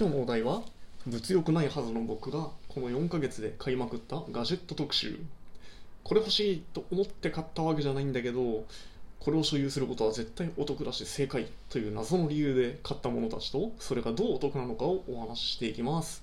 [0.00, 0.62] 今日のお題は
[1.06, 5.20] 物欲ないはずの僕がこの4ヶ月で買いまくったガジェット特集。
[6.04, 8.64] これ欲しいと思って買ったわけじゃないんだけど
[9.18, 16.22] これを所有することは絶対お得だし正解という謎の理由で買ったものたちとそれがどうお得なのかをお話ししていきます。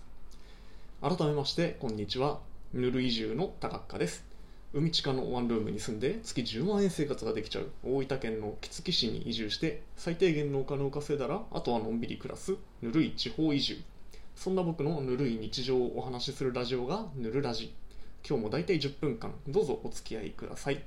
[1.00, 2.40] 改めましてこんにちは。
[2.74, 4.37] ぬる移住の高塚です。
[4.74, 13.82] 海地下のワンルームに住んで月10万円生活ができちゃう大分県の杵築市に移住して最低限のお金を稼いだらあとはのんびり暮らすぬるい地方移住。
[14.36, 17.74] そんな僕のぬるい日常をお話しするラジオがぬるラジ
[18.28, 20.84] 今日も大体10分間どうぞお付き合いください。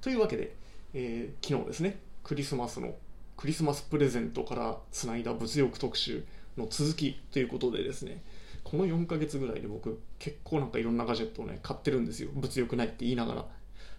[0.00, 0.54] というわけで、
[0.94, 2.94] えー昨日ですねクリスマスの
[3.36, 6.24] クリスマスプレゼントからつないだ物欲特集
[6.56, 8.22] の続きということでですね
[8.66, 12.30] この4ヶ月ぐらいで僕結構なんかいろんなガジェットをね買ってるんですよ。
[12.34, 13.46] 物欲ないって言いながら。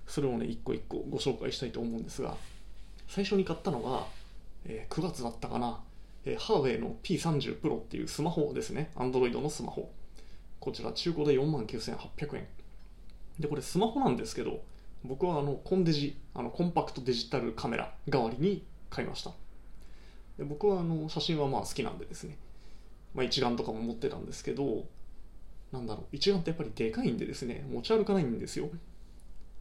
[0.05, 2.35] それをね一個一個ご紹介したいと思うんですが
[3.07, 4.05] 最初に買ったのが、
[4.65, 5.79] えー9月だったかな、
[6.25, 8.91] えーハーウェイの P30 Pro っていうスマホですね。
[8.95, 9.89] Android のスマホ。
[10.59, 12.47] こちら中古で4万9800円。
[13.39, 14.59] でこれスマホなんですけど
[15.05, 19.31] 僕はあのコンデジあのコンパクトデジタルカメラ代わりに買いました。
[20.37, 22.37] で僕はあの写真はまあ好きなんでですね。
[23.13, 24.85] まあ、一眼とかも持ってたんですけど
[25.71, 28.69] なんだろう一眼ってやっぱりでかいんでですね持ち歩かないんですよ。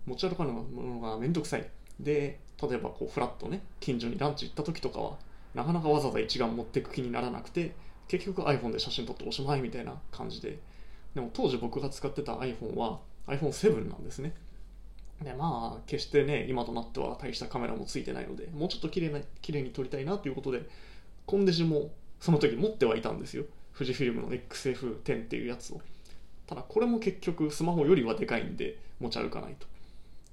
[0.06, 1.68] 持ち歩かないものがめんどくさい。
[1.98, 5.16] で例えばこうフラッとね近所にランチ行った時とかは
[5.54, 7.74] なかなかわざわざ一眼持ってく気にならなくて
[8.08, 10.58] 結局 iPhone で写真撮っておしまいみたいな感じで。
[11.14, 14.34] でも当時僕が使ってた iPhone は iPhone7 なんですね。
[15.22, 20.68] でまあ決してね今となっては大したカメラもついてないのでもうちょっと綺麗な綺麗に撮りたいなということで
[21.24, 23.44] コンデジもその時持ってはいたんですよ。
[23.74, 25.80] 富士フィルムの XF10 っていうやつを。
[26.46, 29.66] ただこれも結局スマホよりはでかいんで持ち歩かないと。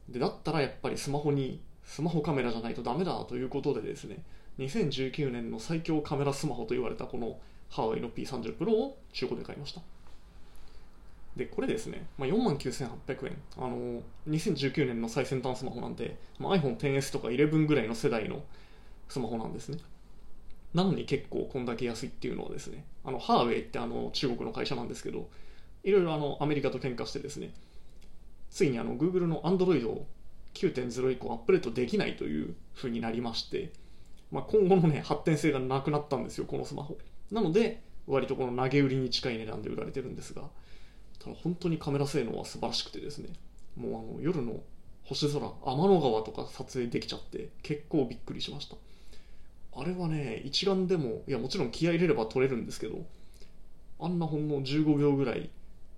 [0.09, 4.23] でだったらやっぱりスマホにスマホカメラじゃないとダメだということでですね
[4.59, 7.37] 2019年の最強カメラスマホと言われたこの
[7.69, 9.81] ハワイの P30 Pro を中古で買いました。
[11.35, 13.37] でこれですね、まあ、4万9800円。
[13.57, 18.43] あの2019年の最先端スマホなんで、まあ、iPhone XS とか11ぐらいの世代の
[19.09, 19.79] スマホなんですね。
[20.73, 25.29] なのに結構こんだけ安いっていうのはですねあのハーウェイってあの中国の会社なんですけど
[25.83, 27.51] いろいろあのアメリカと喧嘩してですね
[28.49, 30.05] ついにあの Google の Android を
[30.53, 33.71] 9.0以降アップデートできないという風になりまして、
[34.31, 36.97] まあ、今後のね発展性がなくなったんですよこのスマホ。
[37.31, 40.43] なので割とこの投げ売りに近い値段で売られてるんですが
[41.19, 43.29] ただ本当にカメラ性能は素晴らしくてですね
[43.75, 44.59] もうあの夜の
[45.05, 48.75] 星空天の川とか撮影できちゃって結構びっくりしました。
[49.75, 53.05] あれはね一眼でもいやもちろん気合い入れれば撮れるんですけど
[53.99, 55.49] あんなほんの15秒ぐらい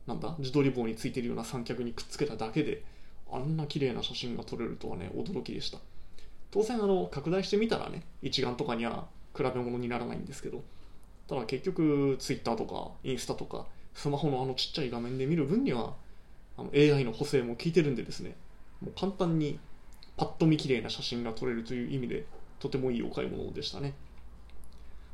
[0.08, 2.84] なんだ自撮り棒についてるような三脚にくっつけただけで
[3.32, 5.80] あんな綺麗な写真が撮れるとはね驚きでした。
[6.52, 10.64] 当然あの拡大してみたらね一眼とかには比べ物にならないんですけど
[11.28, 15.94] ただ結局 Twitter とかインスタとかスマホのあのちっちゃい画面で見る分には
[16.58, 18.36] あの AI の補正も効いてるんでですね
[18.82, 19.60] もう簡単に
[20.16, 22.26] パッと見綺麗な写真が撮れるという意味で
[22.66, 23.94] とてもいいお買い物でしたね。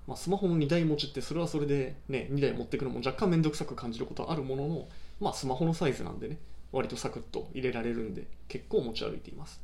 [0.08, 4.88] まあ、スマホの2台持ちってそれはそれでね2台持っていくのも若干面倒くさく感じることはあるものの、
[5.20, 6.38] まあ、スマホのサイズなんでね
[6.72, 9.62] 割とサクッと入れられるんで結構持ち歩いています。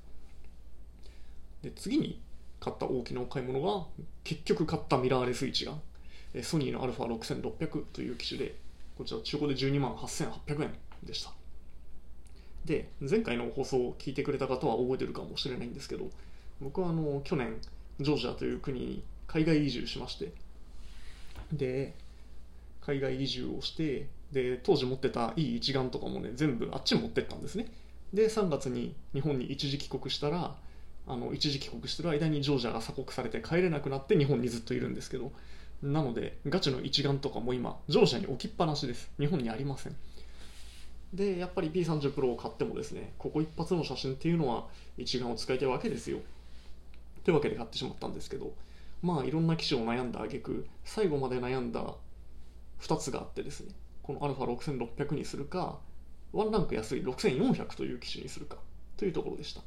[1.63, 2.21] で次に
[2.59, 3.85] 買った大きなお買い物が
[4.23, 5.81] 結局買ったミラーレス一眼
[6.33, 8.55] えソニーの α6600 という機種で
[8.97, 11.31] こちら中古で12万8800円でした。
[12.65, 16.09] で前回の放送を聞いてくれた方は覚えてるかもしれないんですけど
[16.59, 17.55] 僕はあの去年
[17.99, 20.31] ジョージアという国に海外移住しまして。
[21.51, 21.93] で
[22.81, 27.67] 海外移住をしてで当時持ってたいい一眼とかもね全部あっち持ってったんですね。
[28.13, 30.55] で3月に日本に一時帰国したら
[31.07, 35.31] あの一時帰国してる間にジョージアが鎖国されて帰れなくなって日本にずっといるんですけど。
[35.81, 39.11] なのでガチの一眼とかも今ジョージアに置きっぱなしです。
[39.19, 39.95] 日本にありません。
[41.13, 44.65] でやっぱり P30 Pro を買ってもですねここ一発の写真っていうのは
[44.97, 46.19] 一眼を使いたいわけですよ。
[47.27, 48.53] というわけで買ってしまったんですけど
[49.01, 51.83] まあいろんな機種を悩んだ挙句最後まで悩んだ
[52.79, 55.77] 2つがあってですねこの α6600 にするか
[56.31, 58.55] ワンランク安い6400という機種にするか
[58.95, 59.59] というところでした。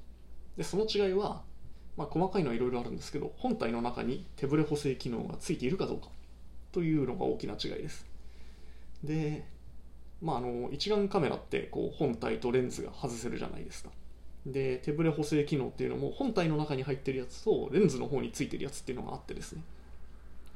[0.56, 1.42] でその違いは、
[1.98, 6.08] まあ、細かいのはいろいろあるんですけど本体の中に手ブレ補正機能がついているかどうか
[6.72, 8.06] というのが大きな違いです。
[9.04, 9.44] で
[10.22, 13.90] まあ、あの一眼カメラってこう本体とレンズが外せるじゃないですか。
[14.46, 19.62] で手ブレ補正機能っていうのも本体の中に入ってるやつとレンズの方についてるやつっていうのがあってですね。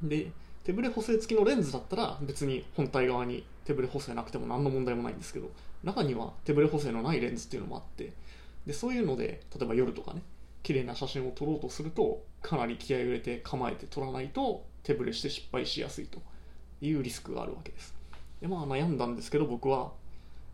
[0.03, 0.31] で
[0.65, 5.51] 手ブレ補正付きのレンズだったら別に本体側に手ブレ補正なくても何の問題もないんですけど
[5.83, 8.13] 中には手ブレ補正のないレンズっていうのもあって
[8.67, 10.23] でそういうので例えば夜とかね
[10.63, 16.21] 綺麗な写真を撮ろうとするとかなり気合を入れて構えて撮らないと手ブレして失敗しやすいと
[16.81, 17.95] いうリスクがあるわけです。
[18.41, 19.93] でまあ悩んだんですけど僕は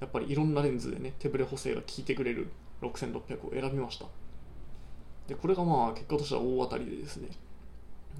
[0.00, 2.48] やっぱりいろんなレンズでね手ブレ補正が効いてくれる
[2.82, 4.06] 6600を選びました。
[5.28, 7.28] でこれがまあ結果としては大当たりでですね。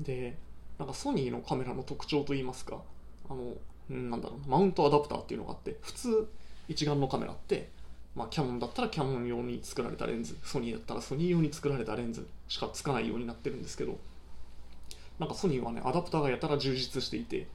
[0.00, 0.38] で
[0.78, 2.80] なんかソニーのカメラの特徴といいますか
[3.28, 3.54] あの
[3.88, 6.28] なんだろうマウントアダプターっていうのがあって普通
[6.68, 7.70] 一眼のカメラって
[8.14, 13.98] まあ、キャノンだったらキャノン用に作られたレンズソニーだったらソニー用に作られたレンズしかつかないようになってるんですけど
[15.18, 17.46] なんかソニーはねアダプターがやたら充実していて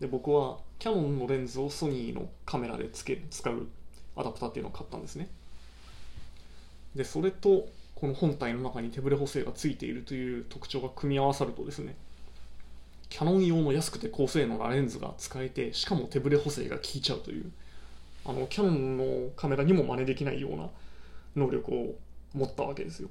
[0.00, 3.66] で僕はキャノンのレンズをソニーのカメラでつけ使う
[4.16, 5.28] アダプターっていうのを買ったんですね。
[6.94, 11.96] でそれとこの本体の中に手ブレ補正がついているという特徴が組み合わさるとですね
[13.08, 17.50] キャノン用の安くて高性能なレンズが使えてしかも手ブレ補正が効いちゃうという
[18.24, 20.68] あのキャノンのカメラにも真似できないような
[21.34, 21.94] 能力を
[22.34, 23.08] 持ったわけですよ。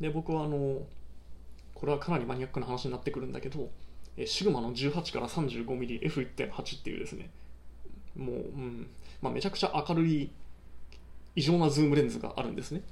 [0.00, 0.80] で僕はあの
[1.74, 3.70] これはかなりマニアックな話になってくるんだけど
[4.26, 7.30] シグマの18から 35mmF1.8 っていうですね
[8.16, 8.86] もう、うん
[9.22, 10.30] まあ、めちゃくちゃ明るい
[11.36, 12.82] 異常なズームレンズがあるんですね。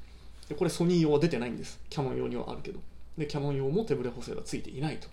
[0.48, 1.80] でこれソニー用は出てないんです。
[1.90, 2.80] キャノン用にはあるけど。
[3.16, 5.08] でキャノン用も手ブレ補正がついていないと。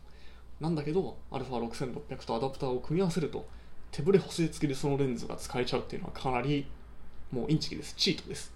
[0.59, 3.45] なんだけど α6600 とアダプターを組み合わせると
[3.91, 6.65] 手ブレ補正付きでそのレンズが使えちゃうっていうのはかなり
[7.31, 7.95] もうインチキです。
[7.97, 8.53] チートです。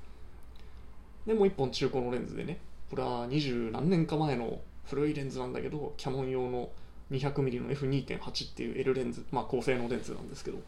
[1.25, 6.69] でもう一本中古のレンズでねこれは二十何年か前の古いレンズなんだけどキャノン用の
[7.11, 10.59] 200mm の F2.8 っていう L レンズまあ高性能レンズなんですけど。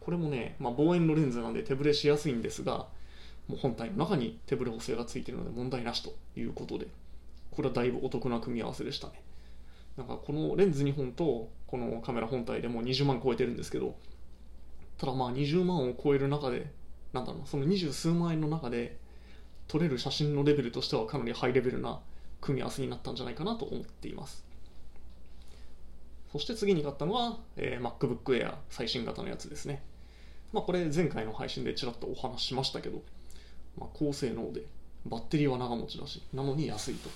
[0.00, 2.86] これもね、まあ、望遠のレンズなんで手ブレしやすいんですが
[3.50, 6.86] もう本体の中に手ブレ補正がついているので問題なしということで
[7.50, 9.22] これはだいぶお得な組み合わせでしたね。
[9.96, 13.96] なんかこのレンズ2本とこのカメラ本体でもう20万超えてるんですけど
[14.98, 16.70] ただまあ20万を超える中で
[17.12, 18.96] なんだろうその二十数万円の中で
[19.66, 22.00] 撮れる写真のレベルとしてはかなりハイレベルな
[22.40, 24.44] 組み合わせになったんじゃないかなと思っています。
[26.32, 29.82] そして次に買ったのは、えー、MacBook Air 最新型のやつですね。
[30.52, 33.02] まあこれ前回の配信でちらっとお話ししましたけど、
[33.78, 34.62] まあ、高性能で
[35.06, 37.08] バッテリーは長持ちだしなのに安いと。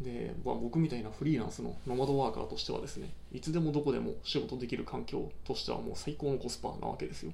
[0.00, 7.32] で、まあ、僕みたいなフリーランスのノマドワーカーとしてはですねいつでもどこでも仕事できる環境としてはもう最高のコスパなわけですよ。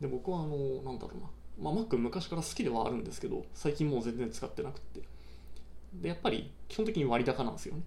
[0.00, 5.02] で僕はあのなんだろうな、まあ、Mac 昔から好きではあるんですけど最近もう全然使ってなくって。
[5.94, 7.82] でやっぱり基本的に割高なんですよね。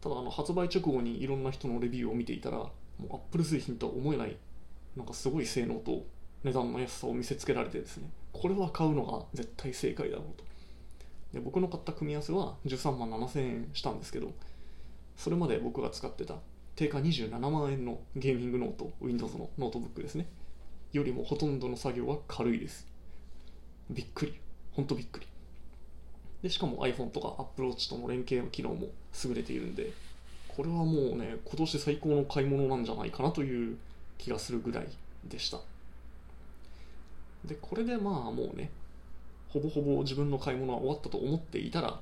[0.00, 2.72] ただあの発売直後にいろんな人のレビューを見ていたらも
[3.02, 4.36] う Apple 製品とは思えない
[4.96, 6.04] なんかすごい性能と
[6.44, 10.44] 値段の安さを見せつけられてですねこれは買うのが絶対正解だろうと。
[11.32, 14.32] で僕の買った組み合わせは13万7000円したんですけど
[15.16, 16.36] それまで僕が使ってた
[16.74, 20.26] 定価27万円のゲーミングノート Windows のノートブックですね
[20.92, 22.86] よりもほとんどの作業は軽いです。
[23.90, 24.34] びっくり。
[24.72, 25.26] ほんとびっくり。
[26.42, 28.88] でしかも iPhone とか Apple Watch との連携の機能も
[29.24, 29.92] 優れているんで
[30.48, 33.76] これはもうね今年最高の買い物なんじゃないかなという
[34.18, 34.86] 気がするぐらい
[35.24, 35.60] でした。
[37.44, 38.70] でこれでまあもうね
[39.48, 42.00] ほぼほぼ自分の買い物は終わったと思っていたら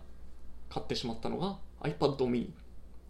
[0.68, 2.50] 買ってしまったのが iPad mini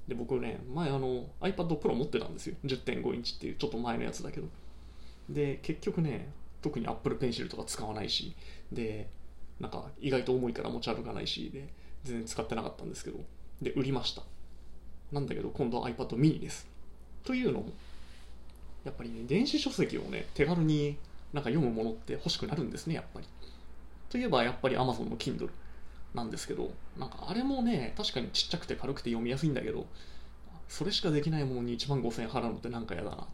[0.06, 2.56] で僕ね前あの iPad Pro 持ってたんですよ。
[2.64, 4.48] 10.5インチっていうちょっと前のやつだけど。
[5.28, 6.32] で結局ね
[6.62, 8.34] 特に Apple Pencil とか使わないし。
[8.72, 9.08] で
[9.60, 11.50] なんか意外と重いから持ち歩かないし。
[11.52, 11.68] で
[12.04, 13.18] 全然使ってなかったんですけど。
[13.60, 14.22] で売りました。
[15.12, 16.66] なんだけど今度は iPad mini です。
[17.24, 17.72] というのも
[18.84, 20.96] やっぱりね電子書籍をね手軽に
[21.32, 23.26] なんか読むものって欲しくなるんですねやっぱり。
[24.10, 25.50] といえばやっぱり Amazon の Kindle
[26.14, 29.86] なんですけどなんかあれもね確かにちっちゃくて軽くて読みやすいんだけど
[30.68, 33.26] それしかできないものに1万5000円払うのってなんか嫌だなと。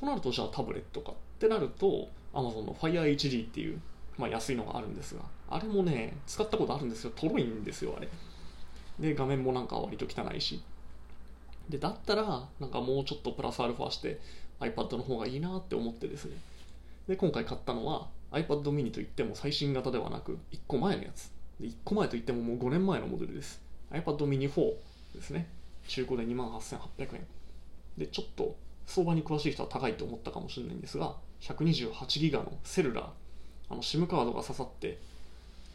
[0.00, 3.80] となるとじゃあタブレットかってなると Amazon の Fire HD っていう、
[4.18, 7.12] まあ、安いのがあるんですがあれもね使ったことあるんですよ。
[7.14, 8.08] とろいんですよあれ。
[8.98, 10.62] で画面もなんか割と汚いし。
[11.68, 14.20] でだったらなんかもうちょっとプラスアルファして
[14.60, 16.36] iPad の方がいいなって思ってですね
[17.08, 21.30] で今回買ったのは iPad mini といっても最新型ではなく1個前のやつ。
[21.60, 23.60] で1個前といってももう5年前のモデルです。
[23.90, 24.74] iPad mini 4
[25.14, 25.48] ですね。
[25.88, 27.26] 中古で2万8800円。
[27.98, 28.56] でちょっと
[28.86, 33.06] 相場に詳しい人は高いと思ったかもしれないんですが128ギガのセルラー
[33.68, 34.98] あの SIM カードが刺さって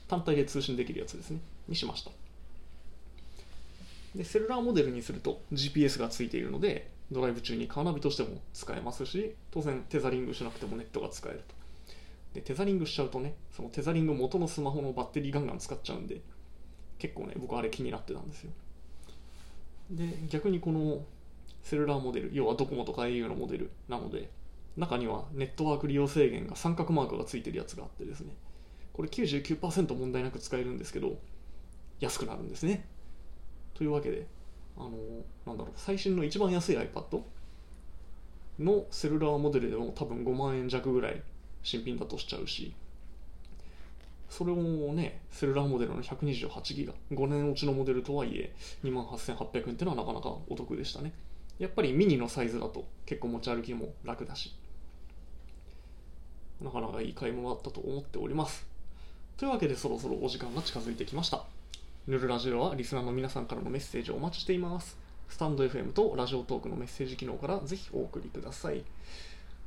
[0.08, 1.40] 単体で通信できるやつですね。
[1.68, 2.12] にしました。
[4.18, 11.56] でセルラーモデルにすると GPS がついているのでドライブ中にカーナビとしても使えますし当然テザリングしなくてもネットが使えると。
[12.34, 16.22] でテザリングしちゃうとねそのテザリング元のスマホのバッテリーガンガン使っちゃうんで
[16.98, 18.52] 結構ね僕あれ気になってたんですよ。
[19.92, 21.04] で逆にこの
[21.62, 24.30] セルラーモデル要はドコモとか au のモデルなので
[24.76, 28.34] 中にはネットワーク利用制限が三角マークがついてるやつがあってですね
[28.94, 31.18] これ99%問題なく使えるんですけど
[32.00, 32.86] 安くなるんですね。
[33.78, 34.26] というわけで
[34.76, 34.92] あの
[35.46, 37.22] なんだろう最新の一番安い iPad
[38.60, 41.22] のセルラーモデルでも多分5万円弱ぐらい
[41.62, 42.74] 新品だとしちゃうし
[44.30, 48.52] それをねセルラーモデルの128ギガ5年落ちのモデルとはいえ
[48.84, 51.14] 28,800円っていうのはなかなかお得でしたね。
[51.60, 54.56] やっぱりミニのサイズだと結構持ち歩きも楽だし
[56.62, 58.66] なかなかいい買い物だったと思っております。
[59.38, 61.46] というわけでそろそろお時間が近づいてきました。
[62.08, 64.98] ヌルラジオはリスナーの皆さんからのメッセージをお待ちしています。
[65.28, 68.86] スタンド FM とラジオトークのメッセージ機能からぜひお送りください。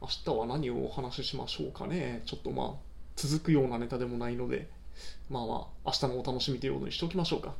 [0.01, 2.23] 明日は何をお話ししましょうかね。
[2.25, 2.71] ちょっとまあ
[3.15, 4.71] 続くようなネタでもないので
[5.29, 5.55] まあま
[5.85, 7.53] あ明日のお楽しみということにしておきましょうか。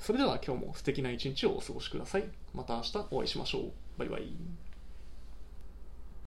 [0.00, 2.24] それでは今日も素敵な一日をお過ごしください。
[2.52, 3.70] また明日お会いしましょう。
[3.96, 4.22] バイバイ。